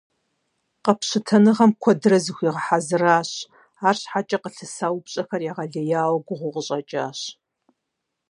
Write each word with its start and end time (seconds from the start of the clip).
Къэпщытэныгъэм 0.83 1.71
куэдрэ 1.81 2.17
зыхуигъэхьэзыращ, 2.23 3.31
арщхьэкӀэ 3.87 4.37
къылъыса 4.43 4.87
упщӀэхэр 4.95 5.41
егъэлеяуэ 5.49 6.19
гугъуу 6.27 6.53
къыщӀэкӀащ. 6.53 7.19